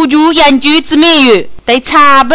[0.00, 2.34] 不如研究之谜语得差不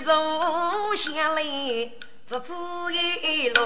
[0.00, 1.42] 狱中先来
[2.28, 2.52] 这只
[3.22, 3.60] 一路，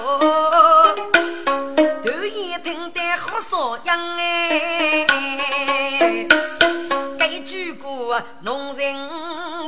[2.03, 5.07] 都一听得好爽样哎。
[7.45, 9.09] 举过农人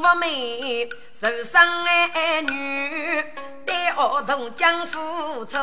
[0.01, 3.23] 不美，受伤儿女
[3.65, 5.57] 带儿童将父出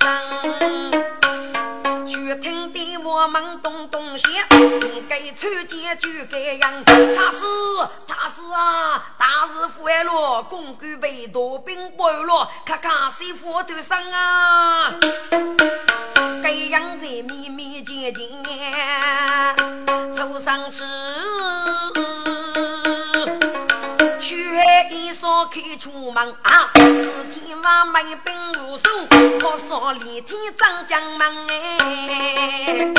[0.00, 1.23] 生。
[2.06, 6.84] 学听的我们东东西，应该参见就该样。
[6.84, 7.42] 他是
[8.06, 14.94] 他是啊，大事坏了，公举被夺兵败了，看看谁负头上啊？
[16.42, 18.42] 该样在密密见见，
[20.12, 20.82] 走上去。
[24.20, 24.34] 血
[24.90, 28.34] 一扫开出门啊，只见我美兵，
[29.74, 32.92] 火烧连天张将门哎，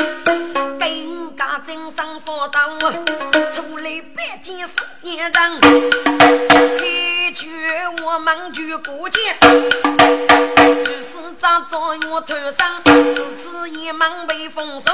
[0.78, 2.78] 更加精神发动，
[3.56, 5.34] 出来百件十年人，
[6.78, 7.48] 开去
[8.04, 14.94] 我们就过节，就是在状元头上，次次一门被封锁，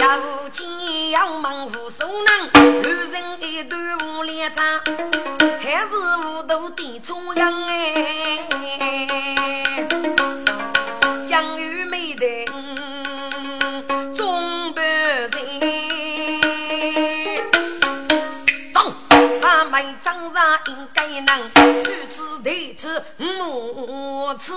[0.00, 0.18] 要
[0.50, 4.64] 见要门无数人，路人一对无脸长。
[5.62, 5.86] 还是
[6.26, 9.06] 无头的中央哎，
[20.02, 21.50] 张上应该能，
[21.84, 24.54] 举此对此莫此，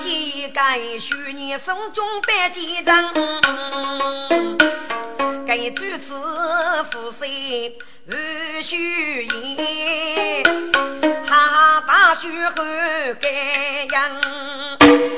[0.00, 3.12] 几该许你手中百几张。
[5.46, 6.14] 该举子
[6.90, 7.76] 负谁
[8.06, 10.42] 无须言，
[11.26, 12.64] 哈大雪后
[13.20, 14.20] 该样。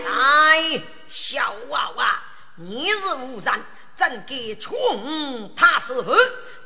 [0.08, 2.20] 哎，小娃娃，
[2.56, 3.54] 你是无人，
[3.96, 6.16] 怎给穷他是何？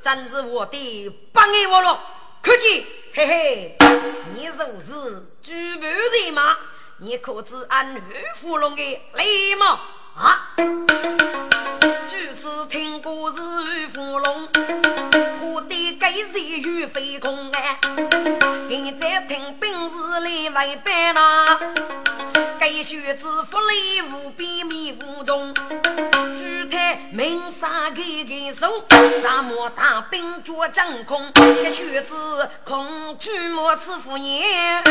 [0.02, 2.00] 真是我的不爱我了。
[2.42, 2.84] 可见，
[3.14, 3.76] 嘿嘿，
[4.34, 6.56] 你若是举步人马？
[6.98, 8.00] 你可知俺玉
[8.34, 8.82] 芙蓉的
[9.14, 9.78] 礼貌？
[12.08, 13.38] 举子听过是
[13.74, 14.48] 玉芙蓉，
[15.40, 17.78] 我的该是玉飞空哎！
[18.68, 21.58] 现在听兵日里为白呐，
[22.58, 25.54] 该学子福利无比迷糊中，
[26.38, 28.84] 举台明杀给给手，
[29.22, 31.32] 沙漠大兵脚掌空，
[31.64, 34.84] 一学子空举莫此福言，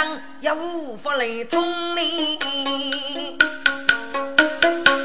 [0.00, 2.38] 周章也无法来通你。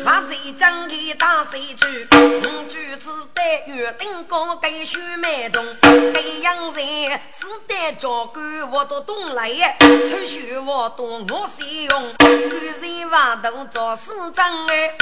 [0.06, 2.08] 把这将给打谁去？
[2.16, 14.96] 五举子带月领高给须埋中，给洋人死得交关我都懂来，偷学我都我使用，女人娃都做市长哎，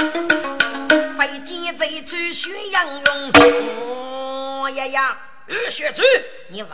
[1.16, 3.30] 飞机再去学洋用。
[4.64, 5.16] 哦呀呀，
[5.46, 6.02] 二学主，
[6.48, 6.72] 你忘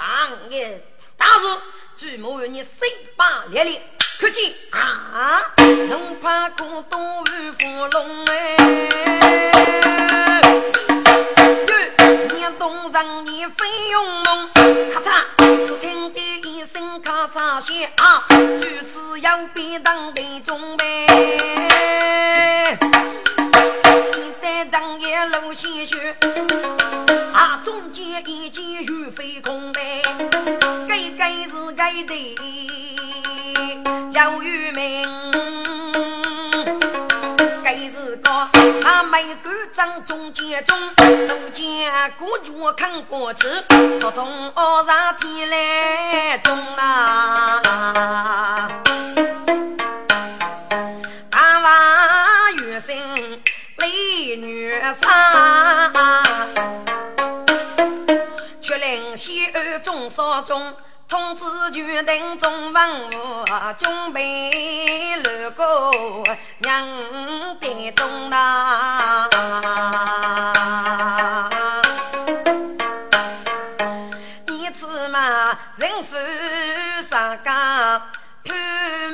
[0.49, 0.83] 也
[1.19, 1.61] 大事，
[2.01, 3.83] 举目你身把烈烈？
[4.19, 8.57] 可见啊，能怕空东遇伏龙哎，
[12.59, 14.49] 东人你飞涌龙，
[14.95, 21.07] 咔嚓，只听得一声咔嚓响啊，举子要被当的中呗，
[24.17, 26.17] 一代长夜露鲜血，
[27.35, 29.80] 啊，中间一剑如飞空呗，
[31.21, 32.35] 该是该的。
[34.11, 35.07] 教育民，
[37.63, 38.31] 该是个
[38.85, 40.75] 阿妹干仗中间中，
[41.29, 43.47] 手见过脚看过去，
[44.01, 47.61] 不同二上天来中啊！
[51.31, 52.97] 大娃原生
[53.77, 56.23] 泪女杀，
[58.63, 60.75] 却令西儿中少中。
[61.11, 63.45] 通知决定中文武
[63.77, 65.91] 准备六个
[66.61, 66.87] 娘
[67.59, 69.29] 的中呐，
[74.47, 77.51] 你此嘛人是啥个
[78.45, 78.57] 潘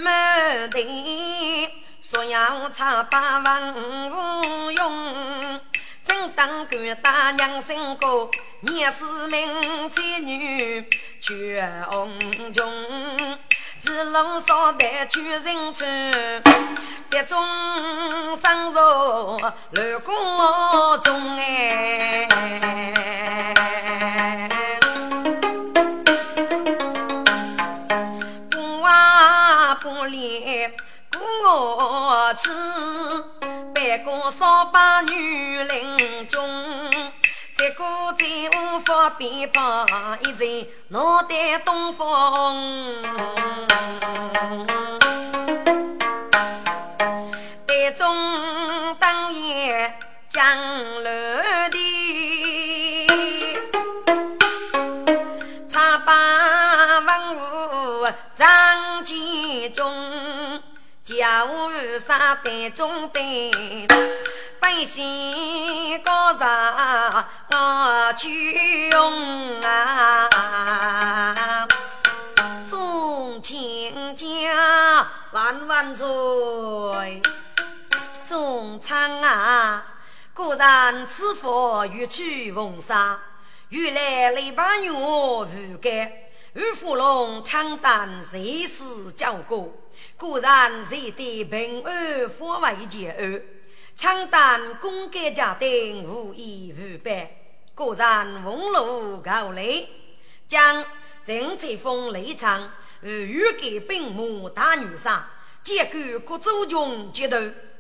[0.02, 1.72] 门的，
[2.02, 5.60] 说要查八万无用。
[6.34, 10.86] 当官大娘生过，你是名才女
[11.26, 12.08] 绝红
[12.52, 12.72] 琼，
[13.80, 15.84] 几龙少带去人去，
[17.10, 17.44] 别中
[18.36, 19.36] 生入
[19.72, 20.14] 六宫
[21.02, 22.28] 中哎，
[28.48, 30.70] 不啊不离
[31.44, 32.52] 我吃。
[33.74, 36.85] 一个扫把女林中，
[38.18, 38.24] 在
[38.58, 43.02] 无法边旁，一阵脑袋东风。
[47.66, 49.94] 台中灯夜
[50.28, 50.58] 江
[51.04, 51.10] 楼
[51.70, 53.06] 地，
[55.68, 56.12] 茶把
[57.00, 60.62] 文武张集中。
[61.04, 61.70] 家务
[62.04, 63.52] 啥得中得，
[64.66, 70.28] 百姓高上我去用啊！
[72.68, 77.22] 众亲家万万岁！
[78.24, 79.86] 众昌啊，
[80.34, 83.20] 果然此佛欲去封杀，
[83.68, 85.46] 原来雷八月无
[85.80, 86.12] 干，
[86.54, 89.72] 玉虎龙枪弹谁死交过？
[90.16, 93.40] 果然是对平安发为结案，
[93.96, 97.30] 枪弹公干家丁无一无败。
[97.74, 99.86] 果然俸禄高来，
[100.46, 100.84] 将
[101.24, 105.30] 郑贼锋雷场与御给兵马大女杀，
[105.62, 107.38] 结果各州军接头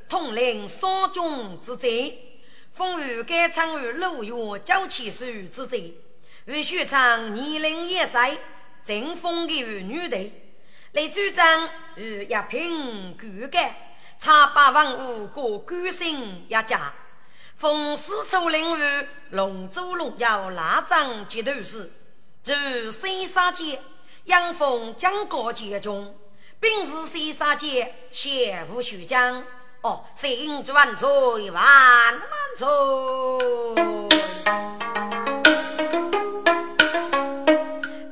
[0.08, 2.40] 统领三军之贼，
[2.72, 6.00] 封御该场于六月交起手之贼，
[6.46, 8.38] 与许昌年龄也赛，
[8.82, 10.32] 正封给女队。
[10.92, 13.74] 雷主张与一品骨干，
[14.18, 16.92] 差八万五个官星一家。
[17.54, 21.90] 奉师出领于龙州龙要拉张节头时，
[22.42, 23.80] 至三杀节，
[24.24, 26.14] 杨奉将告节中，
[26.60, 29.42] 并是三杀节先无虚将。
[29.80, 31.08] 哦，新转岁
[31.50, 32.20] 万万
[32.56, 32.66] 岁！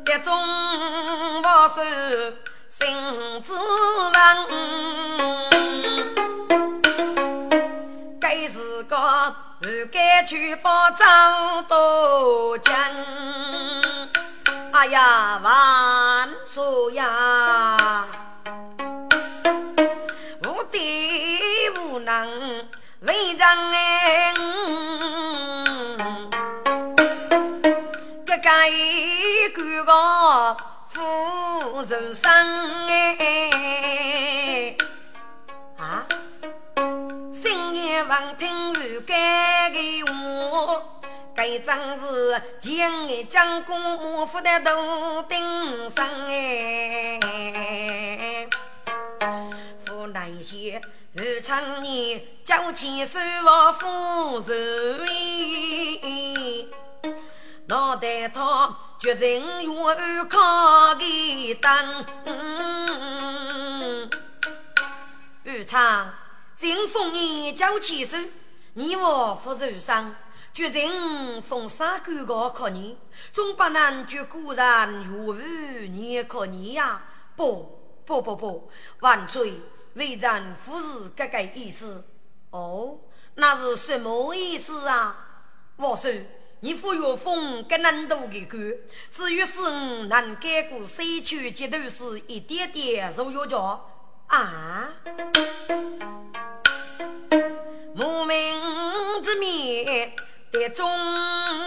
[0.04, 0.32] 这种
[1.42, 2.38] 我是。
[2.76, 2.88] 心
[3.44, 5.53] 之问，
[8.34, 8.96] 该是个
[9.60, 12.74] 不该去报张都江。
[14.72, 18.04] 哎呀，万岁呀！
[20.48, 21.38] 无敌
[21.78, 22.28] 无能
[23.02, 24.34] 为人哎，
[28.26, 28.68] 个该
[29.54, 30.56] 个个。
[30.88, 31.00] 富
[31.88, 32.30] 人生
[32.88, 33.50] 哎
[38.08, 40.82] 望听雨盖的话，
[41.34, 47.18] 该张是前眼将功夫的头顶上哎，
[49.84, 50.80] 富难些。
[51.16, 56.68] 二常年交起手握富人意，
[57.66, 62.04] 脑袋套决定愿靠给当。
[65.46, 66.12] 二常
[66.56, 68.16] 金凤年交起手，
[68.74, 70.14] 你我富人上
[70.52, 72.96] 决定封三个高考你，
[73.32, 77.02] 总不能就固然愿与你考你呀？
[77.34, 78.70] 不不不不，
[79.00, 79.60] 万岁！
[79.94, 82.04] 为咱夫是这个意思
[82.50, 82.98] 哦，
[83.34, 85.16] 那是什么意思啊？
[85.76, 86.10] 我说
[86.60, 88.60] 你富有风更难度的干，
[89.10, 89.70] 至于是我
[90.06, 93.90] 能改过西去街头时一点点入药脚
[94.28, 94.92] 啊。
[97.96, 98.36] 无名
[99.22, 100.12] 之面
[100.50, 100.90] 的中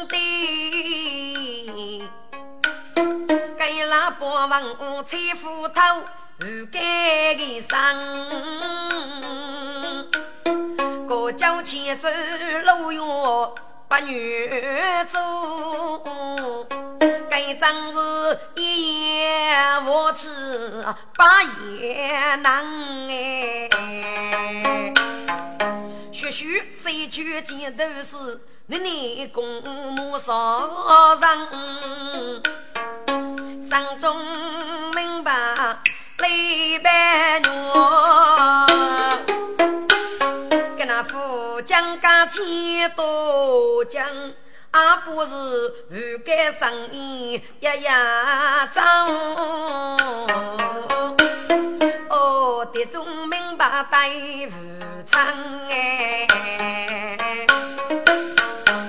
[0.09, 2.03] 的，
[3.57, 5.81] 该拉波王吹斧头。
[6.41, 7.97] 欲盖的上，
[11.07, 12.09] 过江千手
[12.65, 13.01] 路远，
[13.87, 14.49] 八女
[15.07, 15.19] 走。
[17.29, 22.65] 该张是一夜无吃八夜难
[23.09, 23.69] 哎。
[26.17, 29.45] 学学谁去见都是你你公
[29.93, 30.67] 母上
[31.21, 32.41] 人，
[33.61, 34.19] 山中
[34.95, 35.77] 明白。
[36.17, 38.65] 李白娘，
[40.75, 44.03] 跟那富江家钱多讲，
[44.71, 45.31] 阿不是
[45.91, 49.07] 鱼干生意一样脏。
[52.17, 55.21] 哦，的中明白带无常
[55.69, 56.25] 哎。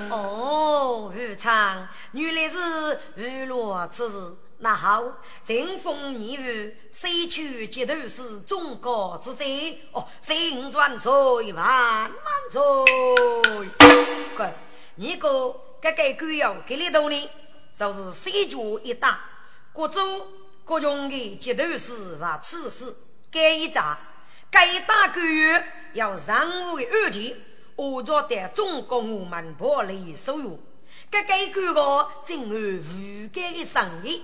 [0.09, 4.35] 哦，无常，原来是娱乐之事。
[4.57, 5.03] 那好，
[5.43, 12.11] 正逢年月，西去街头是中国之贼哦，新万岁，万万
[12.51, 12.59] 岁！
[14.35, 14.51] 哥，
[14.95, 17.29] 你个该该官要给你多呢，
[17.77, 19.19] 就是西脚一打，
[19.71, 20.27] 各州
[20.65, 22.93] 各种的街头是和此事，
[23.31, 23.97] 该一扎，
[24.49, 27.35] 该打官员要任务的安全，
[27.75, 30.59] 我着得中国我们破例收入，
[31.11, 34.23] 该该官个正安无该的生意。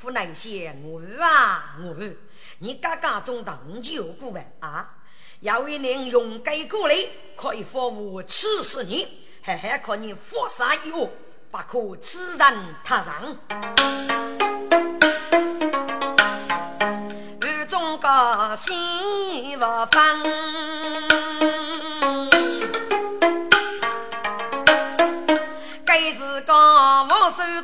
[0.00, 1.96] 湖南些我啊我，
[2.58, 4.96] 你刚刚中到五九股呗啊！
[5.40, 6.96] 要一人用该过来，
[7.36, 9.08] 可以服务七十年，
[9.40, 11.08] 还还可以佛山一物，
[11.50, 12.54] 不可此人
[12.84, 13.00] 他
[18.02, 18.50] 上。
[18.50, 19.96] 雨中个心不放。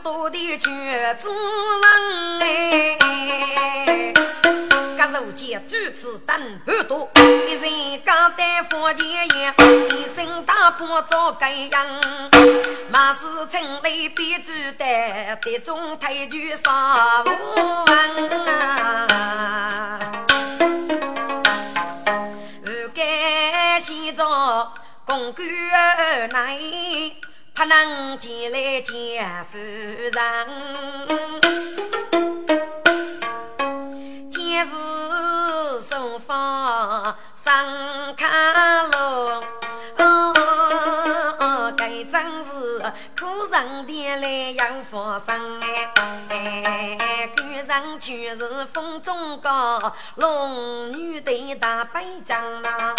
[0.02, 2.96] 多的绝子闻哎，
[4.96, 9.54] 各如见主子等不多，一人刚带佛前言，
[9.90, 11.86] 一身大袍照盖样，
[12.90, 17.28] 马是城内别主的，这种太君杀无
[17.90, 19.06] 闻啊，
[25.32, 26.58] 公官来。
[27.54, 30.12] 不能见来见夫人，
[34.30, 34.66] 今日
[35.80, 39.42] 送房上看路，
[41.76, 42.80] 该真是
[43.18, 45.60] 苦人的来养佛生
[46.28, 52.94] 哎，古人全是风中高，龙女的大背将呐。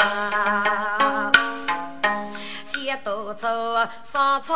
[3.04, 3.48] 多走，
[4.04, 4.56] 上草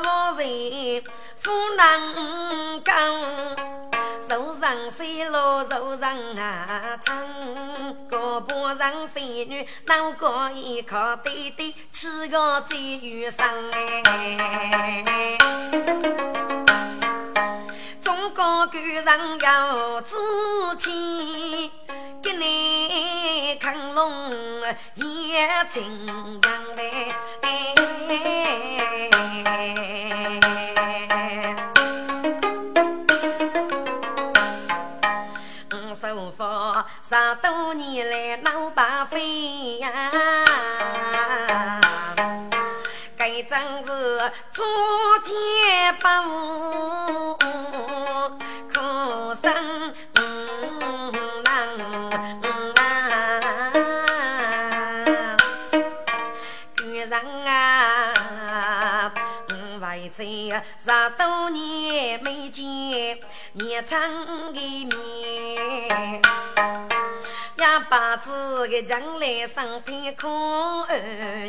[0.00, 1.02] 无人，
[1.42, 2.94] 不能讲。
[4.28, 7.16] 树上水路，树上啊唱。
[8.08, 15.38] 高坡上飞女，脑壳一靠对对，七个在遇上哎。
[18.00, 20.16] 中国古人要自
[20.76, 21.70] 气。
[22.22, 24.32] 给你看龙
[24.96, 26.42] 也情样
[26.74, 27.14] 嘞，
[37.08, 40.10] 十多年来闹把飞呀，
[43.16, 44.64] 该真是初
[45.24, 47.36] 天不无
[48.74, 48.80] 苦
[49.40, 49.94] 生
[51.44, 51.54] 难
[52.74, 52.90] 啊，
[56.74, 57.12] 个人
[57.46, 58.12] 啊，
[59.48, 60.24] 我外在
[60.80, 63.20] 十多年没见，
[63.52, 64.96] 你长的面。
[67.56, 70.96] 呀，把子个将来上天空二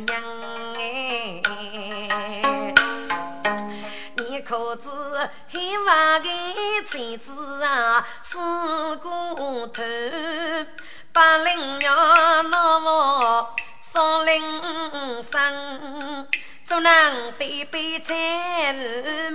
[0.06, 0.24] 娘
[0.78, 1.42] 哎，
[4.16, 4.90] 你可知
[5.50, 6.30] 黑娃的
[6.88, 8.38] 妻子啊是
[9.02, 9.84] 骨头，
[11.12, 13.48] 把领娘老母
[13.82, 16.28] 少领生，
[16.68, 18.14] 做人非悲惨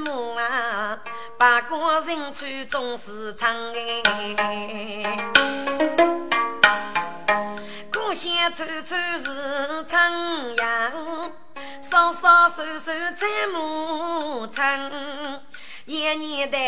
[0.01, 0.99] 母啊，
[1.39, 5.17] 把个人去总是长哎。
[7.91, 10.12] 故乡处处是长
[10.57, 11.33] 阳，
[11.81, 15.41] 稍稍收收在牧场。
[15.85, 16.59] 一年的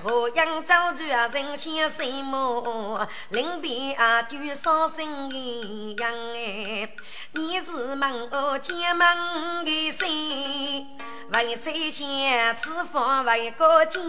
[0.00, 6.90] 河阳早就啊人先什么，临别啊就伤心一样哎。
[7.32, 10.86] 你是门后见门的谁？
[11.32, 14.00] 为在先此方为个见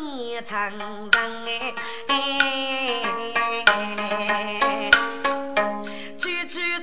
[0.43, 1.11] 长人
[2.07, 3.03] 哎。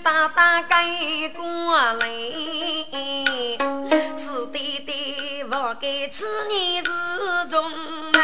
[0.03, 1.43] 大大给过
[1.77, 3.96] 来，是对
[5.69, 6.85] 我给此你是
[7.51, 7.69] 中
[8.13, 8.23] 人。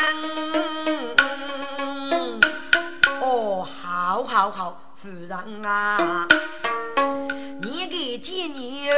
[3.21, 6.29] 哦，好好好，夫人啊，
[7.61, 8.95] 你给几年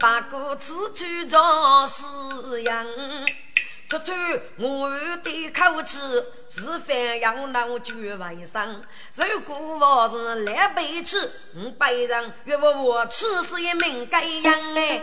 [0.00, 1.38] 把个此去做
[1.86, 2.86] 事样。
[3.92, 4.12] 突突，
[4.56, 4.88] 我
[5.22, 5.98] 的口气
[6.48, 8.82] 是反要闹绝为生。
[9.16, 15.02] 如果我是来背吃，我背人若不我吃是一名该样哎。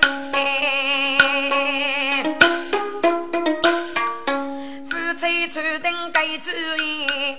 [4.89, 6.49] 夫妻注定该注
[6.83, 7.35] 意，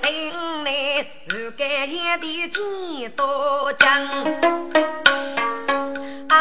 [0.00, 4.87] 等来不该也的几多讲。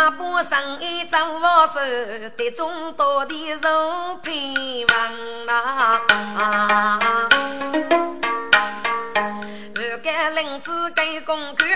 [0.07, 1.81] 阿婆生意掌握手，
[2.37, 5.99] 的众多的肉品王呐。
[9.75, 11.67] 不该领子给公干，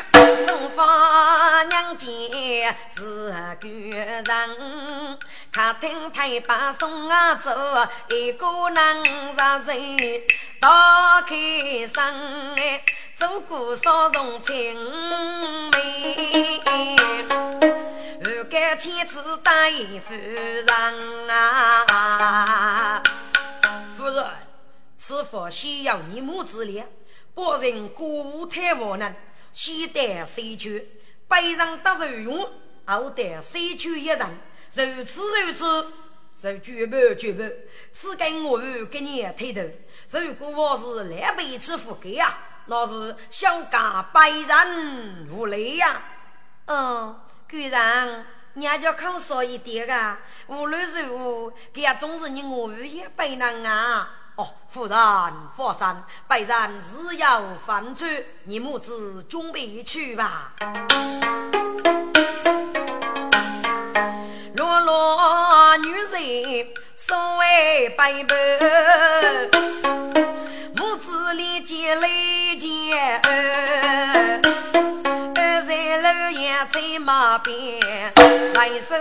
[0.48, 2.08] 送房娘家
[2.96, 5.20] 是个人。
[5.52, 7.52] 客厅台把送啊走，
[8.12, 9.04] 一个人
[9.38, 10.22] 杀人
[10.62, 11.36] 打开
[11.86, 12.82] 声哎，
[13.18, 14.74] 走过少容青
[15.72, 16.62] 梅。
[18.82, 23.04] 不该妻子待夫人啊！
[23.96, 24.26] 夫人，
[24.98, 26.84] 是否需要你母子俩？
[27.36, 29.14] 本人孤太无能，
[29.54, 30.90] 先得谁去？
[31.28, 32.50] 背上得受用，
[32.86, 34.20] 后得谁去一人？
[34.74, 35.92] 如此如此，
[36.36, 37.44] 就绝不绝不，
[37.94, 38.58] 只跟我
[38.90, 39.62] 给你抬头。
[40.20, 46.02] 如果我是两辈子富贵呀，那是小家百人无累呀。
[46.66, 47.22] 嗯。
[47.48, 50.20] 居然，人家看少一点啊！
[50.48, 54.10] 无论如何，给呀总是你我也不能啊！
[54.36, 54.98] 哦，夫人
[55.56, 55.88] 放心，
[56.28, 60.52] 本人日有饭吃，你母子准备去吧。
[64.56, 68.36] 落落女人所谓白白，
[70.76, 72.58] 母子里见泪
[76.52, 76.68] 见。
[76.68, 77.80] 在马边，
[78.56, 78.96] 来手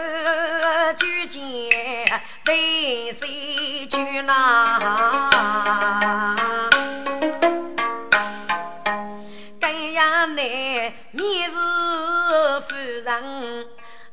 [0.97, 1.41] 举剑，
[2.45, 5.29] 对谁去拿？
[9.61, 11.57] 该呀，那你是
[12.69, 13.67] 夫人，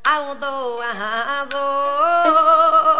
[0.04, 2.98] 好多啊说，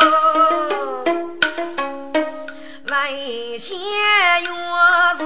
[2.90, 4.44] 为先原
[5.16, 5.24] 是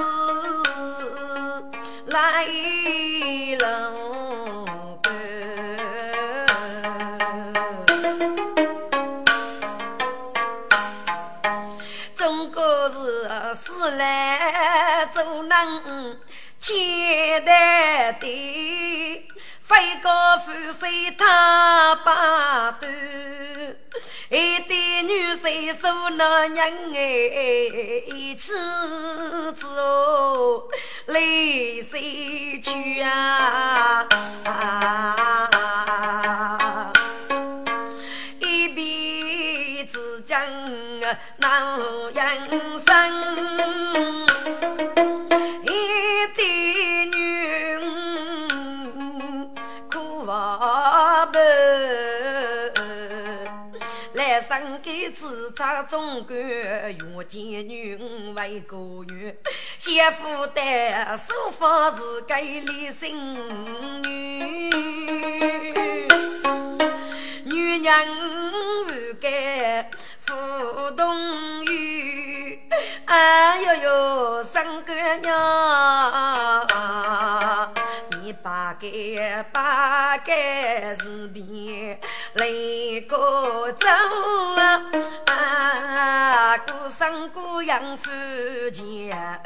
[2.07, 2.45] 来
[3.59, 4.02] 了。
[13.89, 16.19] 来做人
[16.59, 18.25] 简单的，
[19.61, 22.87] 非高富帅他把头，
[24.29, 26.57] 一对女婿说那人
[26.93, 26.97] 哎，
[28.07, 28.53] 一起
[29.55, 30.69] 走
[31.07, 34.07] 泪水去啊。
[54.59, 57.95] 生给自找中国遇见女
[58.35, 59.35] 为个女，
[59.79, 63.33] 先负担收房是给立新
[64.03, 64.69] 女。
[67.45, 68.07] 女人
[68.85, 69.89] 不该
[70.23, 72.59] 不动语，
[73.05, 76.67] 哎呦呦，三哥娘，
[78.43, 81.97] 你把该把该是别
[82.33, 82.45] 来
[83.07, 83.87] 个走
[85.31, 88.09] 啊，孤生孤养夫
[88.73, 89.39] 家。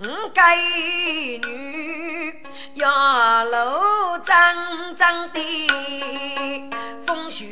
[0.00, 2.42] 五该女
[2.74, 5.40] 要路张张的
[7.06, 7.46] 风雪，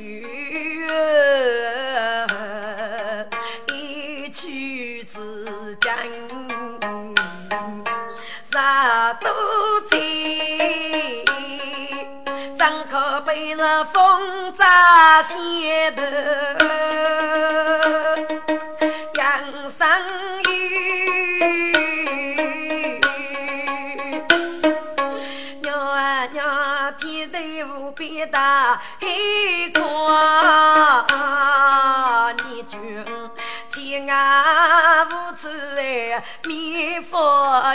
[8.58, 9.28] 啥都
[9.88, 9.96] 在，
[12.56, 16.02] 张口被那风扎线头，
[19.14, 19.86] 杨生
[20.50, 20.58] 雨。
[28.32, 30.37] 大黑光，
[36.44, 37.18] 面佛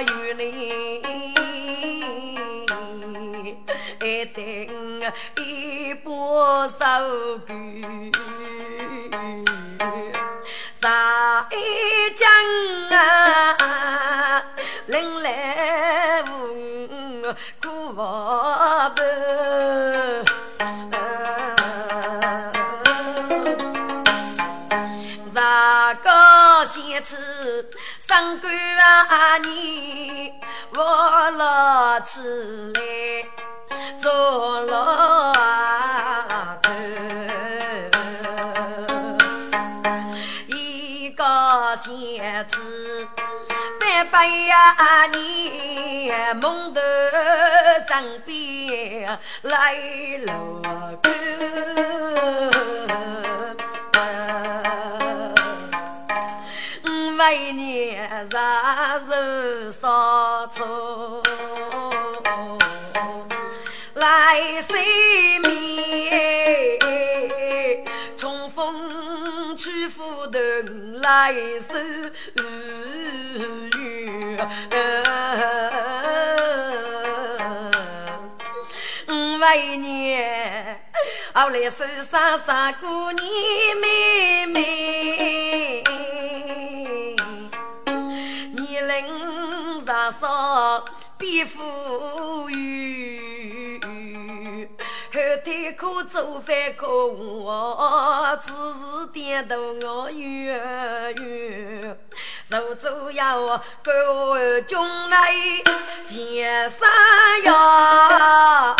[0.02, 1.02] 与你，
[4.02, 5.02] 一定
[5.38, 6.78] 一波收
[7.40, 7.54] 割，
[10.74, 11.56] 杀一
[12.16, 12.28] 江
[12.98, 14.44] 啊，
[14.88, 19.02] 人来无苦不。
[26.66, 27.18] 先吃
[28.14, 30.32] 当官啊，你
[30.76, 32.20] 我了起
[32.76, 33.26] 来
[33.98, 35.34] 做老
[36.62, 36.70] 头，
[40.46, 43.08] 一个先吃
[43.80, 46.80] 白白呀，你梦头
[47.88, 49.74] 枕边来
[50.28, 50.62] 落
[57.24, 61.24] 百年杀手少错，
[63.94, 66.12] 来谁面？
[68.18, 70.38] 冲锋去斧头
[71.02, 71.80] 来收
[72.44, 72.44] 雨。
[79.40, 80.82] 百年
[81.34, 83.22] 后来受伤杀过你
[83.80, 85.93] 妹妹。
[89.86, 90.86] 上少
[91.18, 101.98] 必富裕，后腿可做饭可我，只是点头我远远。
[102.46, 103.92] 手足要够
[104.68, 105.34] 将来
[106.06, 106.90] 见山
[107.44, 108.76] 呀，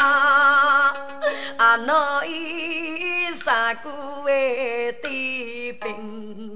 [1.58, 3.90] 啊那一三个
[4.24, 6.53] 为的朋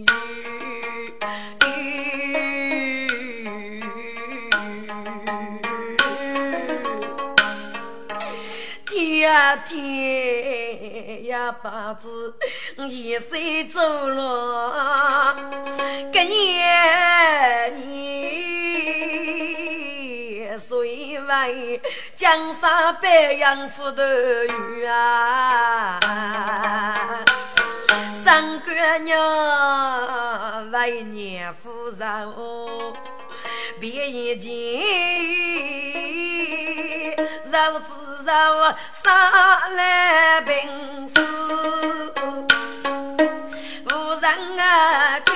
[9.19, 12.35] 呀天呀，八字
[12.87, 15.33] 一岁走了，
[16.13, 18.47] 个年你
[20.57, 21.81] 虽为
[22.15, 24.01] 江山百样富头
[24.87, 25.99] 啊，
[28.23, 28.69] 三姑
[29.03, 32.07] 娘为年富人，
[33.79, 34.51] 别眼睛。
[37.57, 37.91] 肉自
[38.23, 38.31] 肉，
[38.91, 41.15] 杀来平时
[43.85, 43.91] 无
[44.21, 45.35] 人啊管，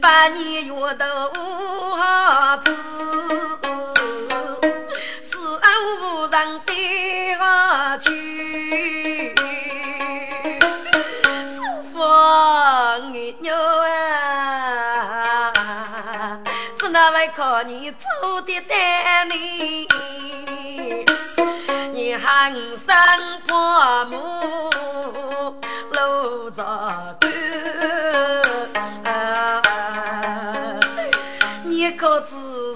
[0.00, 1.04] 百年月都
[1.94, 2.74] 好子，
[17.36, 19.86] 那位靠你走的单里，
[21.92, 22.96] 你喊声
[23.46, 25.54] 婆母
[25.92, 26.64] 搂着
[27.20, 27.28] 头，
[31.64, 32.34] 你可知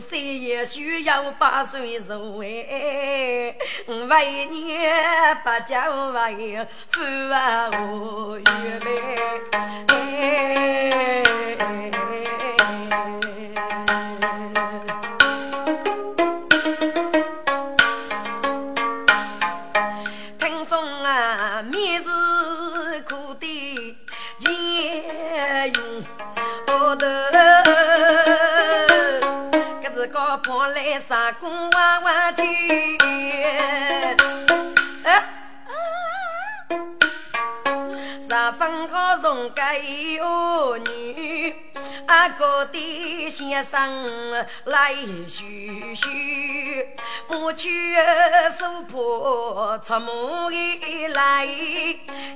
[0.09, 3.55] 谁也需要把岁数哎？
[3.87, 4.79] 为你
[5.43, 7.01] 不讲为父
[7.33, 8.43] 啊我预
[8.85, 9.01] 备。
[31.51, 32.45] 杀姑娃娃去。
[38.23, 39.63] 十分好送给
[40.21, 41.53] 儿女，
[42.07, 44.31] 阿哥的先生
[44.65, 44.95] 来
[45.27, 46.89] 叙叙，
[47.27, 47.97] 我去
[48.57, 51.49] 手破出门一来，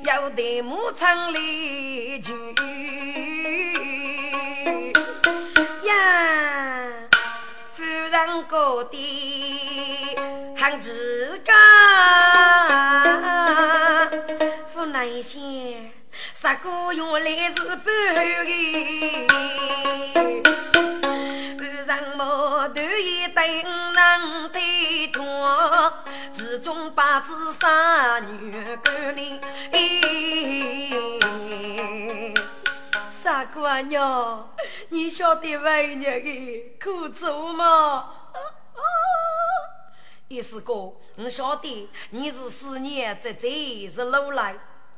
[0.03, 2.33] 要得牧场里去
[5.85, 7.04] 呀，
[7.77, 10.17] 夫人哥的
[10.57, 11.53] 喊自家。
[14.93, 15.91] 那些
[16.33, 17.85] 杀过原来是半
[18.45, 18.49] 个，
[21.59, 25.93] 半上毛头一对能推脱，
[26.33, 28.53] 其中八字三女
[28.85, 29.41] 个哩。
[33.25, 34.55] 傻姑娘，
[34.91, 38.13] 你晓得为娘的苦楚吗？
[40.29, 44.55] 意思哥，我晓得你是思念在这，是路来。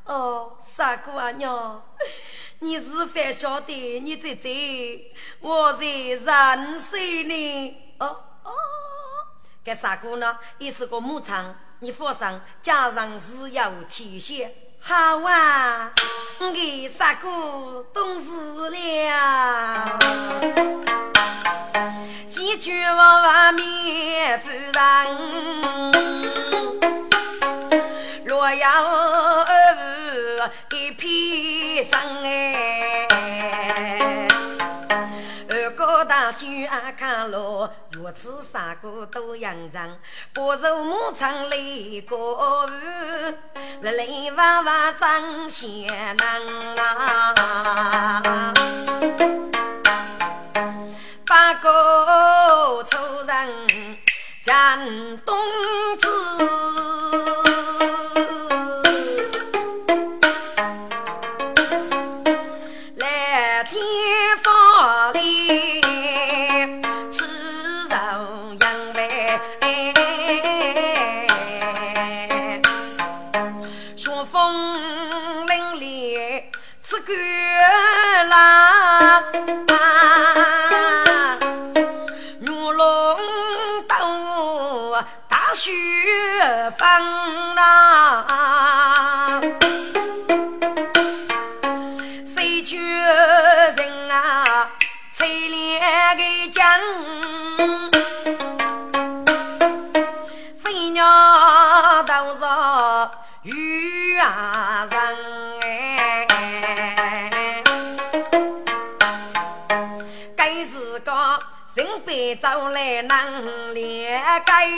[0.06, 1.80] 哦，傻姑娘，
[2.58, 7.76] 你是否晓得你在这，我在人世呢？
[8.00, 8.06] 哦
[8.42, 8.52] 哦，
[9.64, 14.52] 这傻姑呢，也是个牧场，你放心，加上是要体现。
[14.80, 15.92] 好啊，
[16.40, 19.98] 我傻姑懂事了。
[22.26, 24.76] 几句话面夫人。
[28.24, 29.44] 若要
[30.72, 32.55] 一片生哎，
[36.36, 39.96] 哥大兄啊看了，如此三个都养长，
[40.34, 43.34] 不如牧场里过日，
[43.80, 48.52] 来来往往张先能啊，
[51.26, 53.98] 八个仇人
[54.42, 55.34] 战东
[55.96, 56.95] 子。
[86.86, 88.24] 风浪，
[92.24, 94.70] 谁劝人啊？
[95.12, 96.22] 催两个
[96.52, 96.64] 江，
[100.62, 101.02] 飞鸟
[102.04, 102.44] 都是
[103.42, 104.96] 雨啊人
[105.62, 106.28] 哎，
[110.36, 111.12] 该是个
[111.74, 114.68] 人别走来能连盖。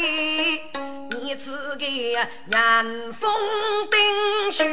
[1.28, 3.30] 你此个年风
[3.90, 4.64] 冰雪，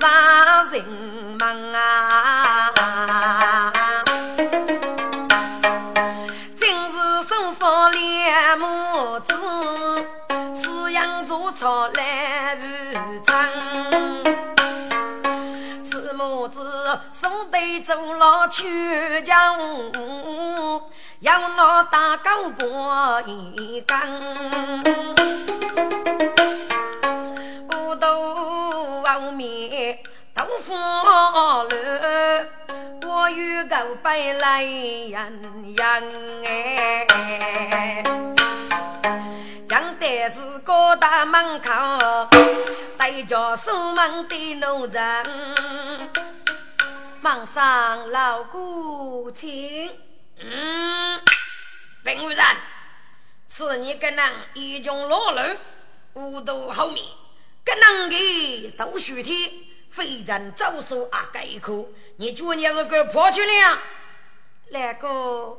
[0.00, 0.84] 杀人
[1.40, 2.72] 忙啊！
[6.56, 6.92] 今日
[7.28, 9.34] 收复两母子，
[10.54, 12.94] 饲养做草来日
[17.60, 19.58] 手对走了去江
[21.20, 23.98] 要拿大钢过一根，
[27.76, 29.98] 五斗后面
[30.34, 31.68] 豆腐篓，
[33.06, 36.02] 我与狗背来人样
[36.46, 37.06] 哎，
[39.68, 41.70] 讲的是高大门口
[42.98, 45.22] 对着守门的奴人，
[47.22, 49.90] 忙上老古请。
[50.38, 51.20] 嗯，
[52.02, 52.38] 本无人，
[53.46, 55.56] 是你跟人一穷落路，
[56.14, 57.04] 无度好命，
[57.62, 59.52] 个人的都须天，
[59.90, 63.78] 非人早说啊该苦，你觉你是个破去了？
[64.70, 65.58] 那个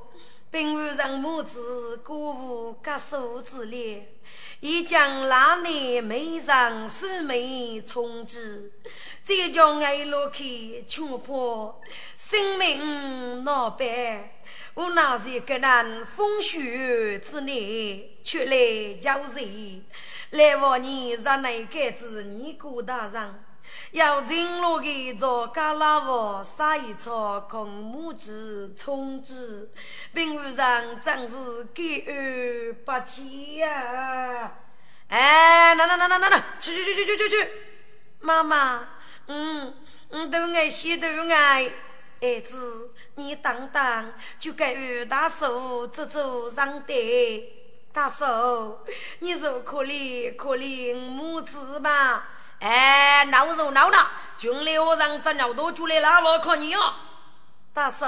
[0.50, 4.04] 本无人母子鼓舞各手之力，
[4.60, 8.72] 一将那年眉上四美重之，
[9.24, 11.82] 再将爱落去全破
[12.18, 14.36] 生命闹白。
[14.74, 19.84] 我那是个人风雪之内，却来交人，
[20.30, 23.44] 来往你让那个子尼姑大人，
[23.92, 29.72] 要进入的做嘎拉窝撒一撮空木子充子，
[30.14, 34.52] 并不让真是给而不起呀！
[35.10, 37.50] 哎，那那那那那那，去去去去去去去！
[38.22, 38.88] 妈妈，
[39.28, 39.74] 嗯
[40.12, 41.72] 嗯，都爱洗都爱。
[42.22, 47.58] 儿子，你等等就给与大叔走走上对。
[47.92, 48.78] 大叔，
[49.20, 52.30] 你说可怜可怜母子吧？
[52.62, 56.96] 哎，闹就闹了，军里我让咱要多出来了，我看你啊。
[57.74, 58.06] 大叔，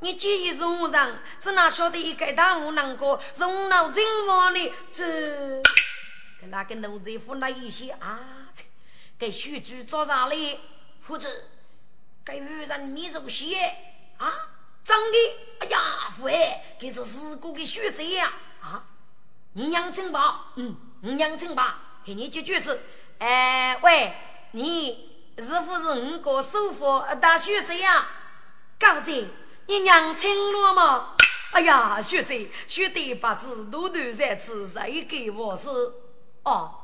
[0.00, 5.62] 你既然是我让，只哪晓得一个大无能过，容老真王的这，
[6.40, 8.18] 跟那个奴才夫那一些啊，
[9.18, 10.58] 给许主做啥哩？
[11.02, 11.28] 夫子，
[12.24, 13.76] 给愚人迷入邪
[14.16, 14.32] 啊？
[14.82, 18.82] 长的，哎呀，父哎，给是四个的学者呀啊！
[19.52, 20.46] 你娘亲吧？
[20.56, 21.78] 嗯，你娘亲吧？
[22.04, 22.80] 给你句句子。
[23.22, 24.12] 哎，喂，
[24.50, 25.08] 你
[25.38, 28.04] 是不是五个首富大学者呀？
[28.80, 29.28] 高姐，
[29.66, 31.14] 你娘亲了吗？
[31.52, 35.68] 哎呀，学姐，学弟八字多多在此，谁给我是？
[36.42, 36.74] 哦，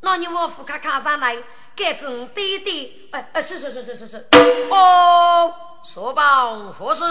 [0.00, 1.40] 那你我副卡卡上来，
[1.76, 3.08] 改成弟弟。
[3.12, 4.26] 哎哎，是是是是是是。
[4.68, 7.04] 哦，说报何事？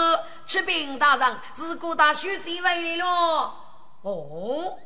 [0.44, 3.54] 启禀大人，是各大学姐回来了。
[4.02, 4.78] 哦。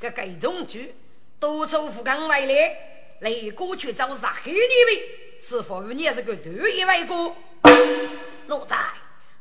[0.00, 0.96] 这个中举
[1.38, 2.93] 多出富冈外来，
[3.24, 5.02] 来过去找杀黑你们，
[5.40, 7.34] 是否与你是个独一外国？
[8.46, 8.76] 奴才，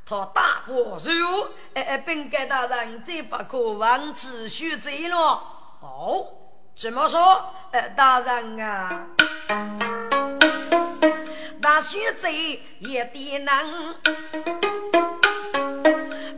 [0.05, 5.17] 他大伯如，哎哎，本该大人再不可忘记许罪了。
[5.81, 6.27] 哦，
[6.77, 7.53] 怎么说？
[7.73, 9.07] 呃，大人啊，
[11.61, 13.95] 大许罪也得能，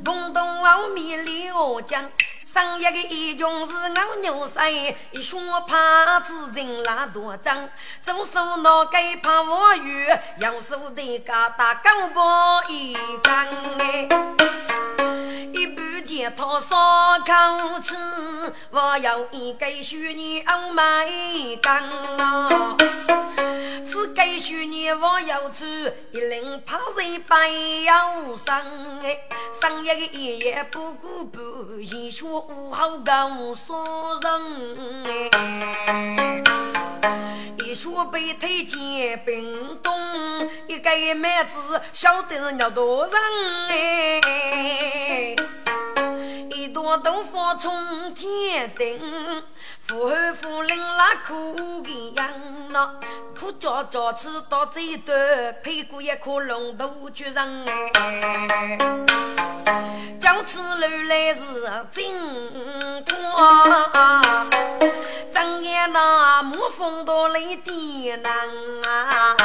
[0.03, 2.09] 东东往米里我讲。
[2.55, 4.73] 上一个英雄是俺牛山，
[5.11, 7.69] 一双耙子人拉多张，
[8.01, 13.45] 左手拿该耙我鱼，右手的嘎达钢棒一杆
[13.79, 14.07] 哎，
[15.53, 16.77] 一把剑套烧
[17.25, 17.93] 烤吃，
[18.69, 21.09] 我要一个虚拟欧麦
[21.61, 21.83] 干
[22.19, 22.77] 啊。
[23.95, 27.47] 只该许你我要吃一领怕谁白
[27.85, 28.61] 腰上
[29.01, 29.17] 哎，
[29.53, 33.73] 上一个一夜不顾不一说无好告诉
[34.21, 35.31] 人
[35.87, 36.43] 哎，
[37.65, 39.93] 一说被推荐冰冻，
[40.67, 43.13] 一个妹子晓得要多人
[43.69, 45.35] 哎。
[46.51, 49.43] 一朵豆腐冲天顶，
[49.79, 52.27] 富后夫人那苦的样
[52.69, 52.91] 呐，
[53.37, 58.77] 苦叫叫吃到这段，配过一颗龙头巨人哎，
[60.19, 61.41] 讲起路来是
[61.91, 64.21] 真快，
[65.31, 68.31] 睁眼那目风都雷电难
[68.85, 69.35] 啊！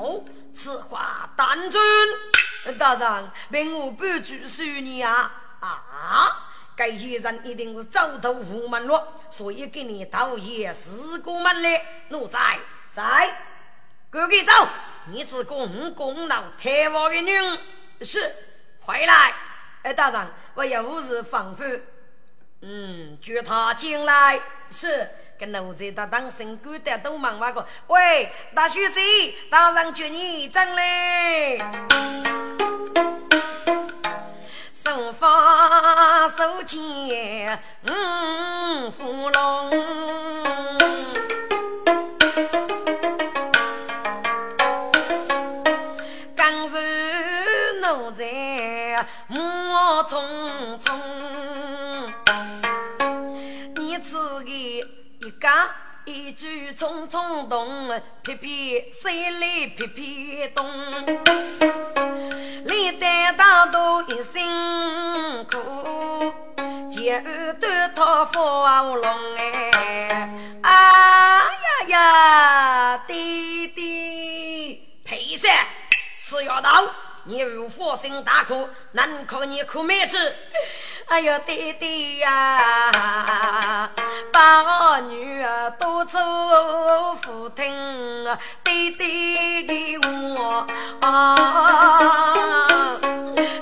[0.00, 1.80] 哦，此话当真？
[2.74, 6.44] 大人，凭我半句说你啊啊！
[6.76, 11.84] 该些人一定是走投无门了，所以给你导演四个门来。
[12.10, 12.58] 奴才
[12.90, 13.36] 在，
[14.10, 14.52] 赶紧走！
[15.06, 17.58] 你只供功劳太王的女
[18.02, 18.32] 是
[18.80, 19.34] 回来。
[19.82, 21.80] 哎，大人，我有五日防范。
[22.60, 24.40] 嗯，叫他进来。
[24.70, 25.10] 是。
[25.38, 27.64] 跟奴才搭档，身骨的都忙那个。
[27.86, 29.00] 喂，大学子，
[29.48, 31.58] 大人叫你进来。
[34.72, 39.47] 手法手剑，嗯，芙蓉。
[56.08, 60.66] 一句匆匆动，皮皮谁来皮皮动？
[62.64, 66.32] 历代大都一辛苦，
[66.90, 67.20] 结
[67.60, 70.30] 断头发乌龙哎！
[70.62, 70.70] 哎
[71.88, 75.50] 呀呀，弟弟，裴三，
[76.18, 76.86] 是要到
[77.24, 80.34] 你如佛心大苦，难可你苦妹子。
[81.08, 83.88] 哎呦，爹爹呀，
[84.30, 86.20] 把我女儿多做
[87.16, 87.64] 父听，
[88.62, 90.66] 爹爹给我
[91.00, 91.34] 啊，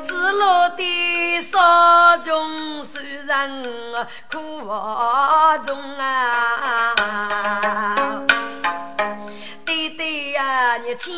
[0.09, 3.63] 只落的少穷虽人
[4.29, 4.39] 苦
[5.65, 6.95] 中啊，
[9.65, 11.13] 爹爹呀，你前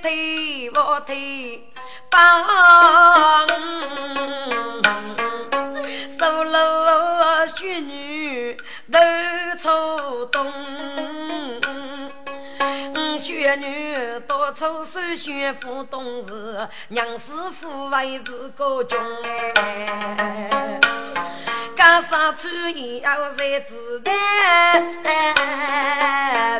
[0.00, 1.68] 腿后腿
[2.08, 2.44] 帮。
[6.24, 6.56] 走路
[7.54, 8.56] 学女
[8.90, 8.98] 头
[9.58, 10.50] 粗东，
[13.18, 18.98] 学女多粗手学不懂事，娘师傅为是个穷
[20.16, 20.80] 哎，
[21.76, 24.82] 干啥上穿要在子弹，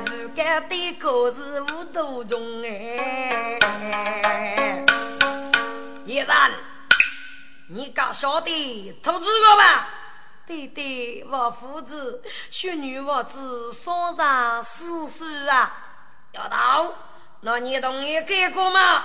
[0.05, 3.59] 不敢的可是无多中哎。
[6.05, 6.51] 叶然，
[7.69, 9.89] 你敢晓得投资我吧？
[10.47, 15.73] 对对，我父子，许女我子双上四岁啊。
[16.33, 16.95] 丫头，
[17.41, 19.05] 那你同意改过吗？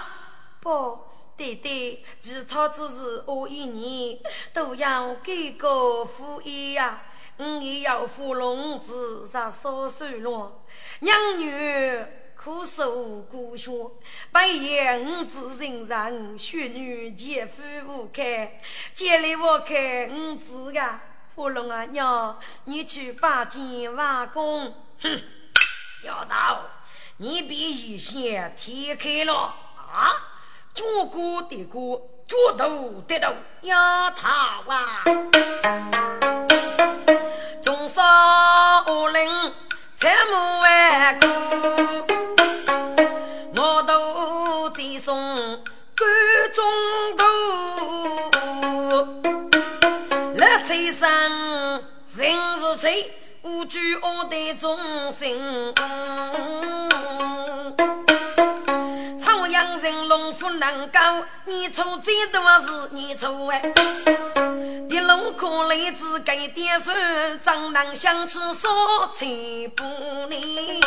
[0.60, 1.06] 不。
[1.38, 4.20] 对对，其他只是我一年
[4.52, 7.02] 都要给个付一呀，
[7.38, 10.60] 我也要芙蓉子上少岁了，
[11.00, 12.06] 娘女
[12.42, 13.70] 苦受孤学，
[14.32, 18.62] 半夜五子身上，血女姐夫无开，
[18.94, 25.22] 借来我看五子呀，芙蓉啊娘，你去把金瓦工，哼，
[26.06, 26.62] 要到
[27.18, 29.34] 你比以前天开了
[29.92, 30.16] 啊！
[30.74, 34.30] 脚过的过，脚头的头，压头
[34.70, 35.04] 啊！
[37.62, 39.54] 中山五岭
[39.98, 41.20] 采木万
[51.00, 51.84] 来财神，
[52.18, 53.12] 人是贼，
[53.44, 54.78] 无惧恶的众
[55.12, 56.89] 生。
[59.78, 61.00] 人龙不能够，
[61.46, 63.62] 你错最多是你错哎！
[64.90, 66.92] 一路可来只给点手，
[67.42, 69.84] 怎能想起说钱不
[70.30, 70.80] 离？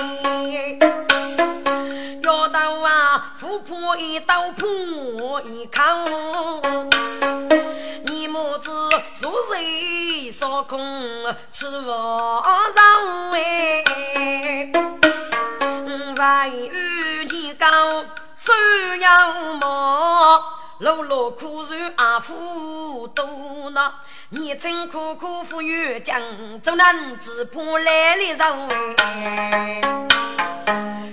[2.23, 5.83] 要到啊，富婆一刀破一口，
[8.07, 8.71] 你母子
[9.15, 10.79] 昨日烧空
[11.51, 13.83] 吃我肉哎！
[16.17, 17.69] 万语你讲。
[18.45, 18.53] 收
[18.97, 20.43] 羊毛，
[20.79, 23.25] 落落苦日阿夫多
[23.71, 23.93] 呐，
[24.31, 26.21] 年轻苦苦富裕将，
[26.61, 28.69] 怎能只怕来里人？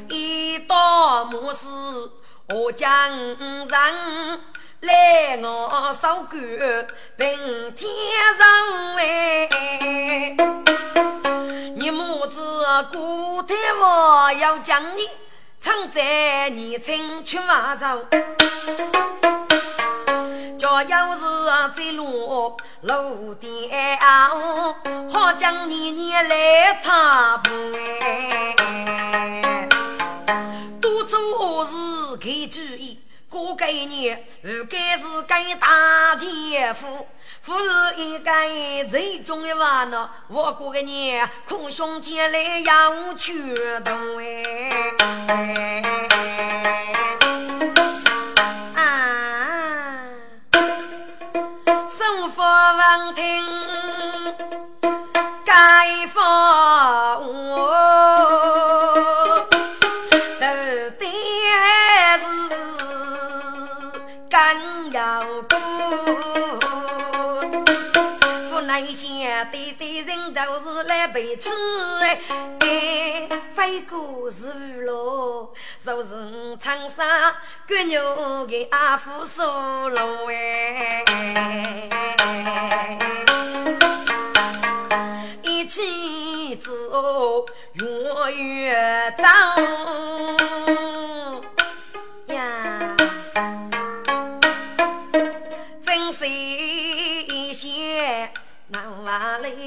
[0.10, 1.68] 一到末世
[2.48, 4.42] 我将人
[4.80, 7.88] 来我手干平天
[8.40, 9.48] 上哎，
[11.76, 15.08] 你母子孤单我要将你。
[15.62, 17.86] 常在年轻出马走，
[20.58, 21.22] 叫要是
[21.76, 24.00] 在路路颠，
[25.12, 27.50] 好将年年来踏步。
[30.80, 32.98] 多做事看主意，
[33.28, 37.06] 过该年不该是该大姐夫。
[37.50, 40.08] 不是应该最重要话呢？
[40.28, 44.44] 我过个年，空兄前来要去动哎！
[48.76, 49.98] 啊，
[51.88, 53.44] 生活稳听
[55.44, 58.69] 该放我，
[69.46, 71.50] 对对人就是来背刺，
[72.04, 72.20] 哎，
[73.54, 77.36] 飞过是路，就是长沙
[77.68, 81.04] 割牛给阿夫收了哎，
[85.42, 90.69] 一起走越越长。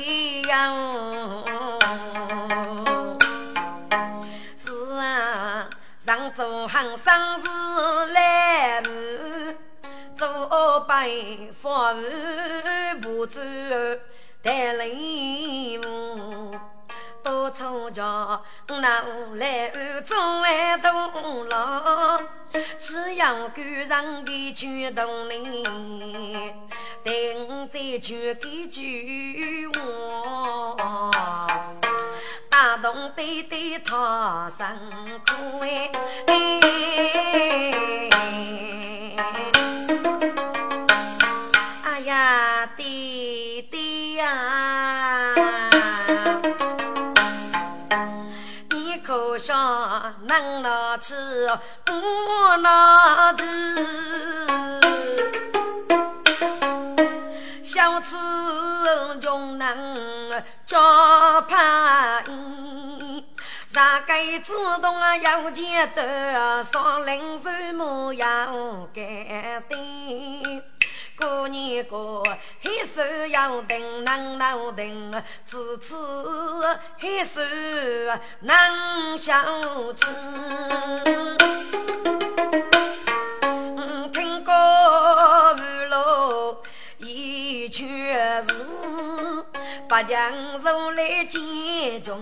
[0.02, 0.72] 哪里呀？
[4.56, 7.48] 是啊，上周行生是
[8.12, 9.54] 来无，
[10.16, 11.08] 做白
[11.52, 11.94] 发
[13.00, 13.40] 不走
[14.42, 16.58] 带礼物。
[17.22, 18.02] 多出家，
[18.66, 19.04] 拿
[19.36, 19.70] 来
[20.04, 22.20] 做外东郎，
[22.80, 25.62] 只要赶上的去动力，
[27.04, 30.76] 等再去给句话，
[32.48, 34.66] 大动对对他辛
[35.26, 35.90] 苦哎
[41.84, 45.34] 哎呀，弟弟呀！
[49.38, 51.16] 上能拿吃
[51.84, 51.92] 不
[52.62, 53.44] 拿吃，
[57.72, 58.14] 小吃
[59.18, 63.24] 穷人叫怕衣，
[63.66, 64.52] 啥该自
[64.82, 69.02] 动要钱的，上零售么要给
[69.70, 70.62] 的。
[71.18, 72.22] 过年过，
[72.60, 77.40] 黑手要定，能能定，自此黑手
[78.40, 79.42] 能相
[79.96, 80.06] 知。
[84.12, 84.52] 听歌
[85.54, 85.58] 舞
[85.88, 86.62] 乐
[87.62, 87.86] 一曲
[88.48, 89.46] 词，
[89.88, 92.18] 八将如来见中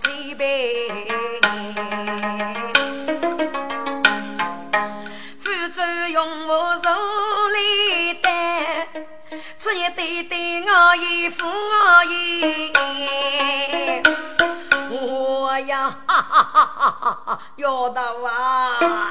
[0.00, 0.88] 最悲。
[6.10, 6.90] 用我手
[7.54, 8.88] 里担，
[9.56, 12.72] 只一对对我一副我一，
[14.90, 19.08] 我呀哈哈哈哈哈要到啊，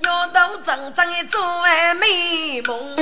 [0.00, 2.96] 要到真正的做完美梦，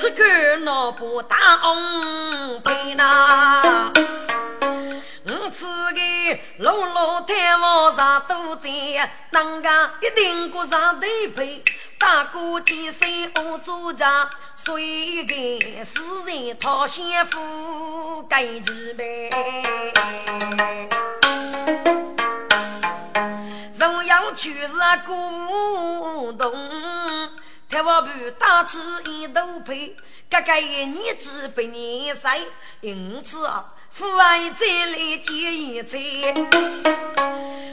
[0.00, 0.24] 此刻
[0.62, 3.92] 那不大红背呐。
[5.52, 6.00] 此个
[6.56, 11.62] 路路探望上都在，人家一定过上头配。
[11.98, 19.28] 大哥见谁我做家，谁给世人讨先夫该几杯？
[23.78, 24.74] 荣耀全是
[25.04, 26.50] 古董。
[27.70, 29.96] 太王婆打起一头皮，
[30.28, 32.40] 哥哥一年只被你晒，
[32.80, 35.96] 因此啊，父爱再来接一载。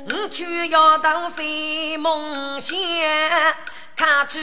[0.09, 2.77] 我却要当飞梦仙，
[3.95, 4.37] 看出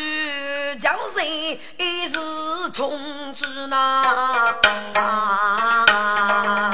[0.80, 2.18] 江山一时
[2.72, 4.56] 冲之那。
[4.94, 6.66] 啊，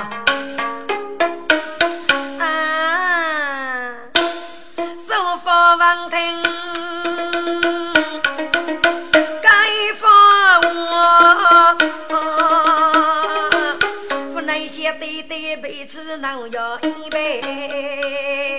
[5.07, 6.50] 手法王听。
[15.81, 18.59] 对，杯子能要一杯。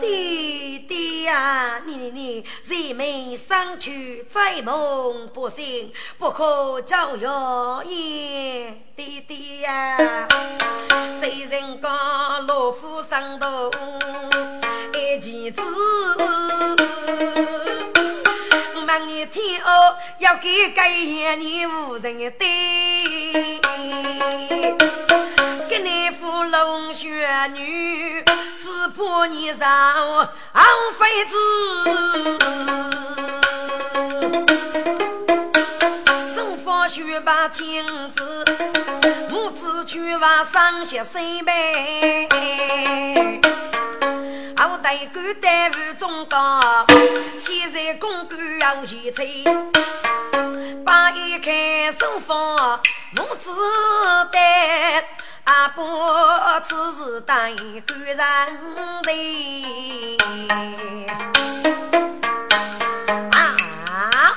[0.00, 8.82] 弟弟呀，你你你，人们上去再梦不醒，不可教谣言。
[8.96, 9.96] 弟弟呀，
[11.20, 13.70] 谁人讲老夫上头
[14.94, 15.62] 一旗子？
[18.84, 20.88] 忙一天哦，要给该
[21.36, 23.60] 你无人对。
[29.26, 30.64] 只怕你让昂
[30.98, 31.36] 妃子。
[36.34, 38.44] 手放学把镜子，
[39.28, 42.28] 母子去往上学身背。
[44.58, 46.86] 后代官待遇中高，
[47.38, 49.24] 现在公官要钱财。
[50.84, 52.80] 把一开手放
[53.16, 53.50] 母子
[54.30, 55.04] 带。
[55.46, 59.12] 阿婆只是当一个人的
[63.30, 64.36] 啊，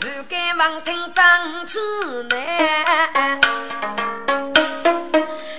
[0.00, 1.78] 不敢望听张起
[2.30, 3.38] 来，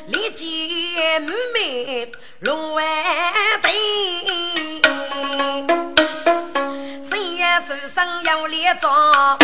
[0.08, 2.84] 立即妹妹龙万
[3.62, 3.72] 对，
[7.70, 9.38] 手上要列装，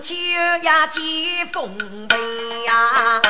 [0.00, 0.14] 秋
[0.62, 1.76] 呀接风
[2.08, 3.20] 雷呀。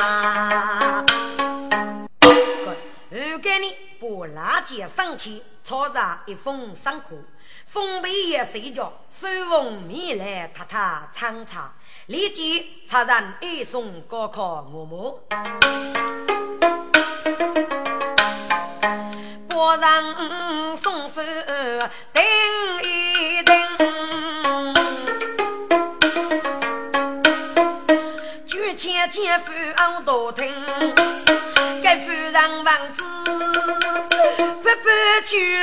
[3.09, 7.17] 如今呢，把拉结上去，抄上一封伤口，
[7.65, 11.73] 封闭也睡觉，手风面来踏踏唱唱，
[12.05, 15.19] 立即插上一送高考我母，
[19.49, 21.23] 果然送手
[22.13, 22.21] 叮
[22.83, 23.90] 一叮，
[28.71, 30.45] 举钱钱夫耳朵听。
[31.83, 33.03] 该夫人王子
[34.63, 34.89] 不不
[35.25, 35.59] 去，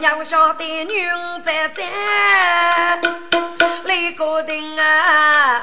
[0.00, 1.08] 要晓得女
[1.44, 1.84] 在在
[3.84, 5.60] 来个定啊，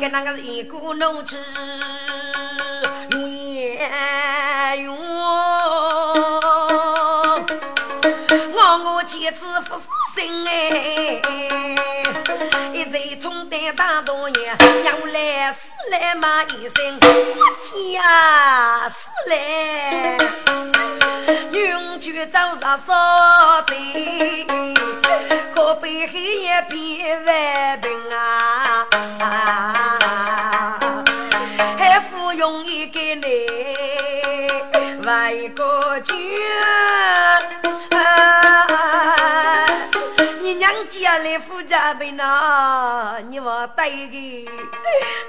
[0.00, 1.38] 跟那个一股怒气，
[8.56, 9.53] 我我妻子
[10.14, 11.20] 心哎。
[12.72, 17.06] 一从担大多年，要来死来骂一声，我
[17.62, 20.16] 天啊，死来！
[21.52, 22.92] 永居早上烧
[23.62, 24.46] 的，
[25.54, 28.86] 可被黑夜变万病啊！
[31.78, 33.46] 还服用一个你
[35.04, 36.14] 外国酒。
[37.90, 38.53] 家
[41.24, 44.50] 来富家病呐，你我带个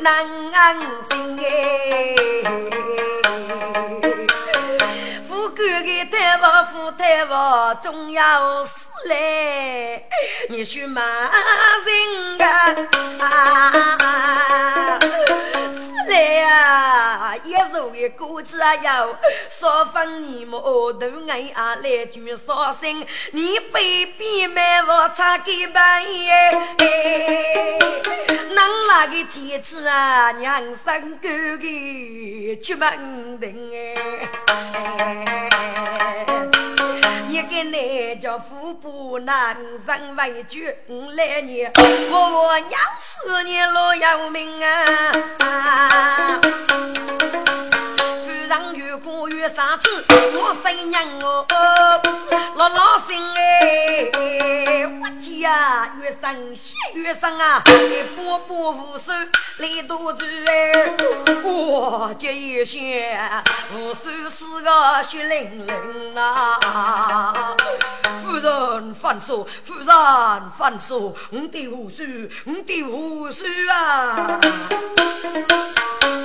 [0.02, 0.78] 难安
[1.10, 2.14] 心哎。
[5.26, 10.06] 富贵的太太王府太王总要死嘞，
[10.50, 12.38] 你去骂人
[13.22, 15.00] 啊！
[16.16, 17.36] 死嘞呀！
[17.44, 19.10] 一手一个只要
[19.50, 26.52] 少分你莫都爱啊来句伤心，你被逼买我差给半夜，
[28.54, 30.32] 哪那个天气啊？
[30.32, 33.94] 娘生狗个出门定哎！
[37.36, 40.74] 一个男叫富不男人为君
[41.18, 41.70] 来年，
[42.10, 46.40] 我我娘死你老要命啊！
[48.46, 51.44] 夫人越过越生气，我生娘哦，
[52.56, 59.12] 老老心哎，我家越生血越生啊，一波波无手
[59.58, 60.94] 来多住哎，
[61.44, 63.20] 我这一些
[63.74, 66.60] 无手是个血淋淋啊！
[68.22, 69.88] 夫人放手，夫人
[70.56, 72.04] 放手，我的无手，
[72.46, 73.44] 我的无手
[73.74, 74.40] 啊！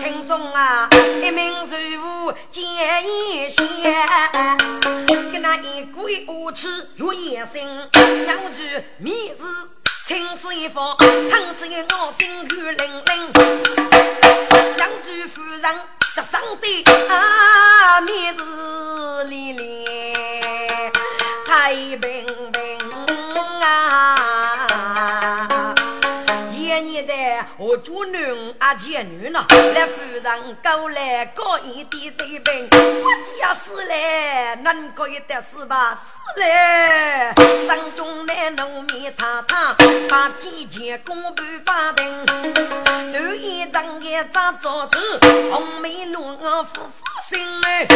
[0.03, 0.89] 听众啊，
[1.23, 2.65] 一名师傅见
[3.07, 3.63] 一线，
[5.31, 7.63] 跟那一鬼恶气如野生，
[8.27, 9.45] 养只米子
[10.07, 13.33] 青水房，汤汁我冰雨淋淋，
[14.79, 15.63] 养只夫人
[16.17, 20.91] 这长得啊面子连连，
[21.47, 22.79] 太平平
[23.61, 24.17] 啊。
[27.57, 29.45] 我主女阿姐女呢？
[29.75, 35.95] 来夫人过来搞一点对病，我爹死了，能可以得死吧？
[35.95, 37.35] 死了，
[37.67, 39.75] 山中来农民太太，
[40.09, 44.99] 把几件公布把定，头一张一张桌子，
[45.51, 47.87] 红梅弄我夫妇心哎，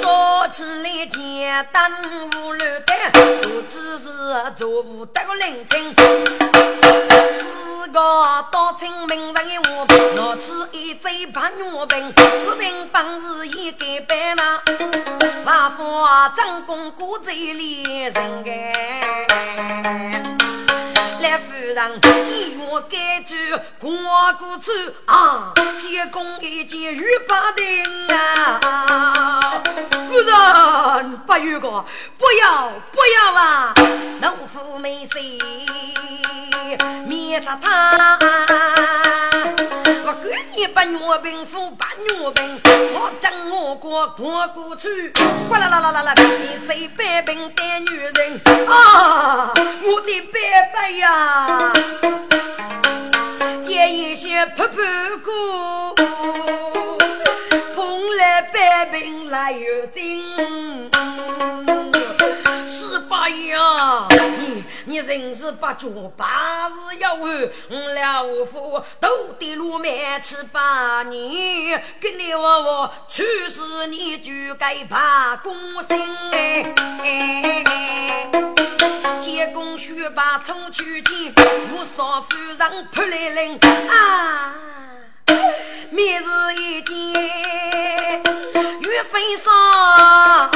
[0.00, 1.90] 做起来简单
[2.36, 2.84] 无路的，
[3.42, 4.08] 做只是
[4.56, 5.94] 做不到认真。
[7.28, 8.00] 四个
[8.52, 12.12] 刀青名人的我，拿起一嘴把药瓶，
[12.44, 14.60] 此瓶本是一个白呐，
[15.44, 19.26] 万夫张公古贼里人哎。
[21.20, 23.34] 来夫人，你我改句
[23.78, 23.90] 过
[24.38, 24.70] 过去
[25.06, 27.84] 啊，结公一件玉八定
[28.16, 29.40] 啊！
[30.08, 31.84] 夫人，不如个，
[32.18, 33.74] 不要不要啊！
[34.20, 35.38] 老夫没谁，
[37.06, 39.29] 灭他他。
[41.10, 42.60] 我管你把月饼付把月饼，
[42.94, 45.12] 我将我过过过去。
[45.48, 49.52] 哗啦啦啦啦啦，你最白病的女人啊！
[49.56, 51.72] 我的白白呀！
[53.64, 54.84] 见一些婆婆
[55.24, 55.96] 姑，
[57.74, 60.59] 风来百病来月经。
[64.90, 67.50] 你人是八九八十要完，
[67.94, 75.96] 老夫都得路面吃八年，跟你我我去世你就该怕公心
[76.32, 77.62] 哎。
[79.20, 84.56] 结公须把冲去见，我少夫人扑来领啊！
[85.90, 86.96] 明日一见
[88.80, 90.50] 月飞霜，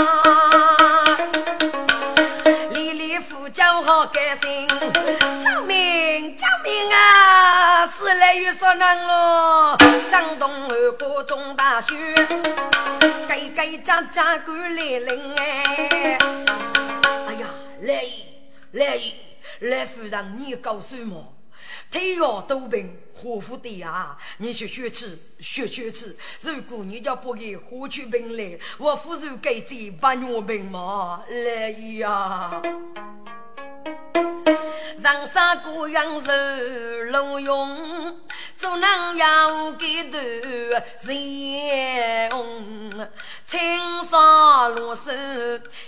[3.87, 7.87] 好开心，救命救命啊！
[7.87, 9.77] 死来月少难咯，
[10.11, 11.95] 张东儿国中大雪，
[13.29, 16.19] 该该喳喳鼓来领哎！
[17.27, 17.47] 哎呀，
[17.83, 18.11] 累！
[18.73, 18.99] 来，
[19.61, 21.35] 来夫人，你告诉我，
[21.93, 24.17] 腿要多病，何福的啊？
[24.39, 26.17] 你学学吃，学学吃。
[26.41, 31.23] 如果你要不给何去病来，我夫人给这半月病嘛？
[31.29, 31.69] 来
[31.99, 32.51] 呀！
[35.03, 36.31] 上山过杨树
[37.11, 38.17] 龙涌，
[38.57, 40.19] 做南阳给头
[42.31, 43.09] 红，
[43.45, 45.15] 青纱罗衫，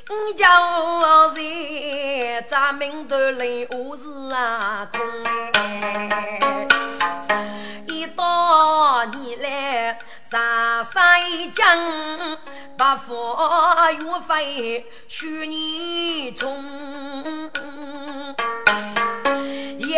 [0.09, 2.45] 你叫我谁？
[2.49, 5.01] 咱们都来我是啊空
[7.87, 11.79] 一到你来上山江，
[12.77, 13.39] 把佛
[13.93, 16.63] 月费许你冲。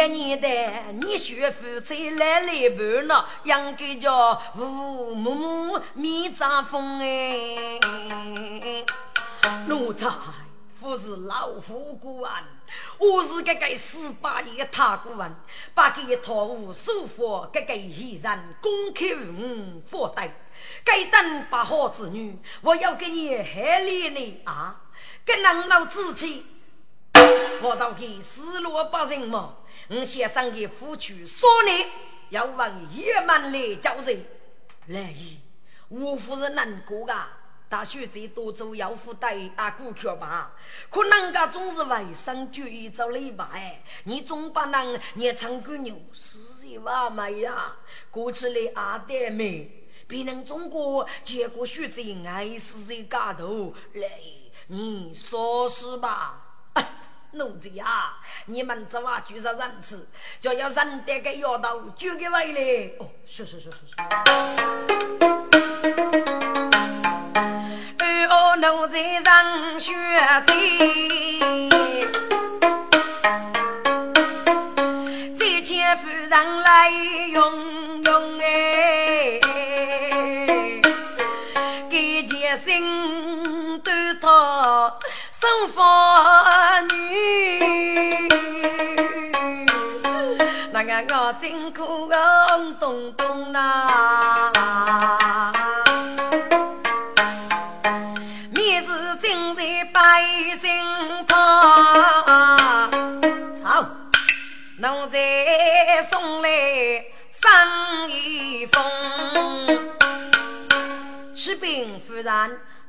[0.09, 0.49] 年的
[0.93, 7.79] 你学夫才来来半呢，应该叫吴木木面张风哎。
[9.67, 10.09] 奴才
[10.79, 12.45] 夫是老夫孤案，
[12.99, 15.35] 我是这个十八爷他孤案，
[15.75, 20.33] 把这套物收服这个艺人公开无负担。
[20.85, 24.83] 该等把好子女，我要给你害脸呢啊！
[25.25, 26.45] 跟人老志气，
[27.63, 29.55] 我找给失落百人嘛。
[29.89, 31.87] 我先生的夫婿说你
[32.29, 34.25] 要往野蛮来交人，
[34.89, 35.39] 来意
[35.89, 37.35] 我夫人难过啊。
[37.71, 40.55] 大学最多做要付带打股票吧，
[40.89, 47.77] 可人家总是为生主义做礼拜，你总把人捏成个牛，是一万没呀？
[48.11, 49.71] 过去的阿爹们，
[50.07, 54.09] 别人中国结果学在爱死在嘎头来，
[54.69, 56.48] 你说是吧？
[57.39, 60.07] 奴才啊，你们这话就是仁慈，
[60.41, 62.91] 就要认得个药刀，就给回来。
[62.99, 63.97] 哦，是是是是是。
[68.61, 69.95] 奴才上学
[70.49, 70.51] 去，
[75.37, 79.39] 再见夫人来用用哎，
[81.89, 84.93] 给杰心都他
[85.41, 85.81] 生妇
[86.97, 88.29] 女，
[90.73, 92.17] 那个我真苦个，
[92.81, 94.58] 咚咚呐。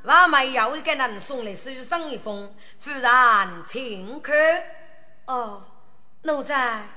[0.02, 2.54] 人，我们要给人送来书上一封。
[2.78, 4.34] 夫人，请看。
[5.26, 5.64] 哦，
[6.22, 6.88] 奴才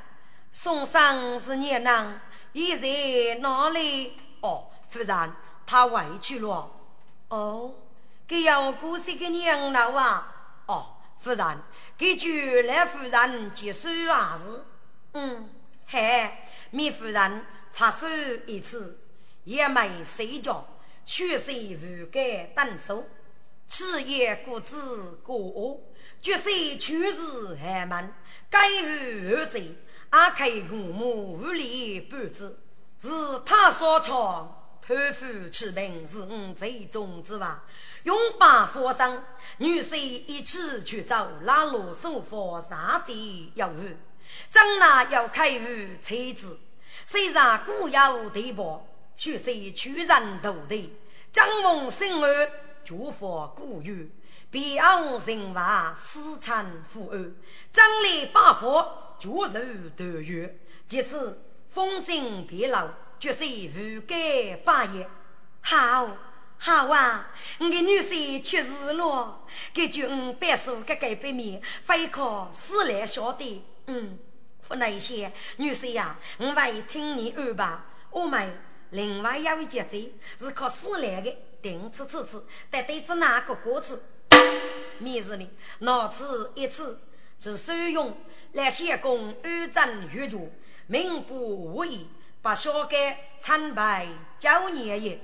[0.51, 2.19] 送上是孽囊，
[2.53, 4.17] 已在哪里？
[4.41, 5.33] 哦，夫人，
[5.65, 6.71] 他回去了。
[7.29, 7.73] 哦。
[8.25, 10.33] 给要姑息个娘老啊！
[10.65, 11.57] 哦，夫人，
[11.97, 12.29] 给就
[12.65, 14.63] 来夫人接手还是？
[15.11, 15.49] 嗯，
[15.85, 16.31] 嘿，
[16.71, 18.07] 米夫人插手
[18.47, 18.97] 一次，
[19.43, 20.65] 也没睡觉，
[21.05, 23.05] 学习无改等手，
[23.67, 25.81] 此夜过子过恶，
[26.21, 28.13] 绝世全是寒门，
[28.49, 29.75] 该无二岁，
[30.09, 32.59] 阿开父母无力半子，
[32.97, 33.09] 是
[33.45, 34.59] 他所创。
[34.85, 37.63] 泼妇弃兵是我最终之话，
[38.03, 39.23] 永把佛生，
[39.59, 43.79] 女婿一起去找拉罗手法杀贼要务，
[44.51, 45.63] 张那要开悟
[46.01, 46.59] 才子，
[47.05, 48.85] 虽然古有对薄，
[49.18, 50.97] 却是屈人头地。
[51.32, 52.49] 张梦生儿
[52.86, 54.11] 祝福古语，
[54.49, 57.36] 别傲人话私产富安，
[57.72, 62.88] 张力八佛绝受得月，借此风声别老。
[63.20, 65.09] 绝世无改八业，
[65.61, 66.09] 好
[66.57, 67.32] 好啊！
[67.57, 73.64] 我的女婿确实了，给就五百数个改背面，非靠死来晓得。
[73.88, 74.20] 嗯，
[74.68, 77.80] 不那些女婿呀，我会听你安排。
[78.11, 78.61] 我们
[78.93, 84.03] 另外有一节子是靠死来的，定次次次，得对着哪个歌词？
[84.99, 85.49] 明日呢？
[85.79, 87.01] 哪次一次
[87.39, 88.15] 是使用
[88.51, 90.47] 来先供安葬玉镯，
[90.87, 92.07] 名不无疑。
[92.43, 94.05] 把小改参拜
[94.37, 95.19] 九年也，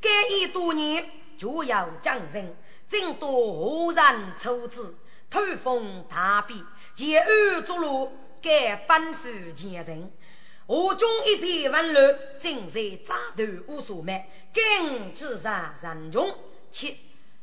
[0.00, 1.08] 改一多年
[1.38, 2.54] 就要降人，
[2.86, 4.98] 正多忽然出子，
[5.30, 6.60] 突风大变，
[6.94, 8.12] 结案作路，
[8.42, 10.12] 改奔赴前人。
[10.66, 16.34] 我中一片混乱，正在扎头无所卖，更自杀人穷，
[16.70, 16.96] 切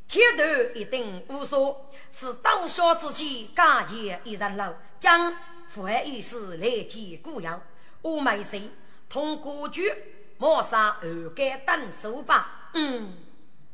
[0.08, 7.60] 切头一定无所，是刀削之气，家业一人老，将父爱一事来见故友，
[8.02, 8.70] 我没谁。
[9.08, 9.92] 通过剧
[10.38, 13.18] 抹杀二改等手法，嗯，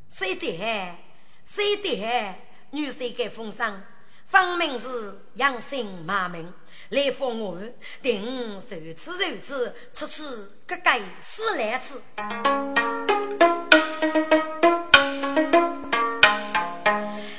[0.08, 0.98] 谁的嗨？
[1.44, 2.40] 谁的嗨？
[2.72, 3.82] 女婿给封赏，
[4.26, 6.52] 分明是养心骂名，
[6.90, 7.58] 来封我
[8.00, 12.02] 定如此如此，出此个该死来子。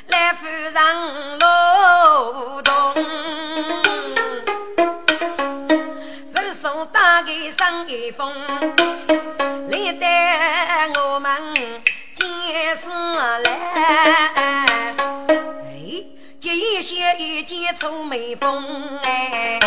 [0.07, 2.93] 来夫人路东。
[6.91, 8.33] 打给上一封，
[9.69, 11.53] 来带我们
[12.15, 12.89] 见事
[13.43, 14.58] 来。
[16.89, 19.59] 哎，接一些一见愁眉峰哎。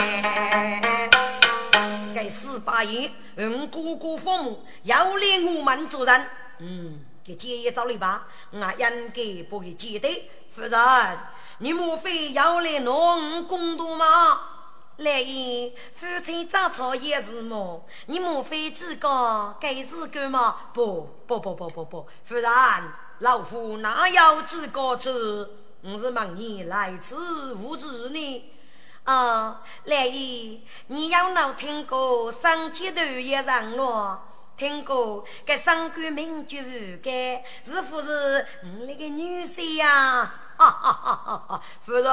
[2.13, 6.27] 该十八爷，嗯，哥哥父母要来我们做人，
[6.59, 10.09] 嗯，给姐爷找你吧，我应该不给接待。
[10.51, 11.19] 夫人，
[11.59, 14.41] 你莫非要来弄公道吗？
[14.97, 17.87] 来因父亲长草也是么？
[18.07, 20.57] 你莫非知个该是个吗？
[20.75, 22.51] 不不不不不不，夫人，
[23.21, 25.59] 老夫哪有知个子？
[25.85, 28.45] 我是问你来此无知呢？
[29.03, 34.23] 啊，来姨，你要能听过上街头一人咯？
[34.57, 40.33] 听过该上官名句该是不是你那个女婿呀？
[40.57, 41.63] 哈哈哈哈哈！
[41.85, 42.05] 夫人，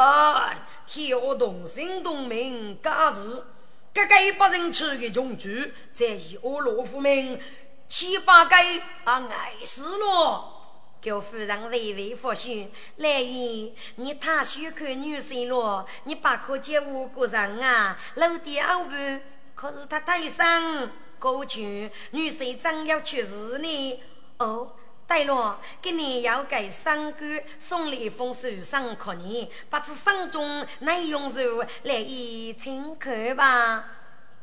[0.87, 3.45] 天下同姓同名，假是
[3.93, 7.39] 这个一百人吃的穷举，在以我罗夫名
[7.87, 8.55] 七八个
[9.03, 10.55] 啊碍事了。
[11.01, 19.23] 叫夫人微微发心，来姨，你太小看女生了，你把可接我个人啊，老爹二不？
[19.55, 20.89] 可是他太生
[21.19, 23.99] 过去，女生正要去世呢。
[24.39, 24.73] 哦，
[25.07, 27.25] 对了，给你要给三哥
[27.57, 33.85] 送了一封书上可你，不知上中内容如来姨请看吧。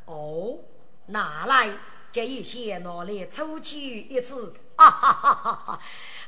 [0.06, 0.58] 哦，
[1.06, 1.70] 拿来，
[2.12, 4.54] 这一些拿来抽取一次。
[4.76, 5.78] 哈哈哈哈哈！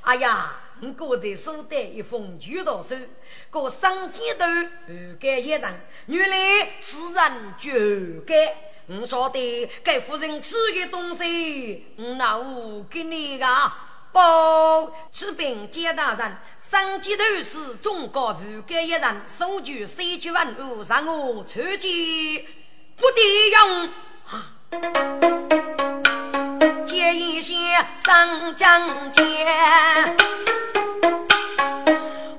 [0.02, 2.96] 哎呀，我哥在手带一封举道书，
[3.50, 4.44] 过上街头
[4.86, 8.56] 不该一人，原来此人就该。
[8.86, 13.46] 我晓得该夫人吃的东西，我那我给你个。
[14.10, 22.48] 不，启禀接大人，上街头是中国不该一人，收据三九万五，让我出去，
[22.96, 23.90] 不得用。
[26.88, 27.54] 见一线
[28.02, 28.66] 生针
[29.12, 29.24] 尖。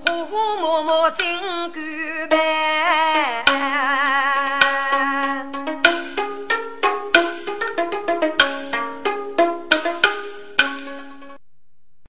[0.04, 2.38] 和和睦睦真举杯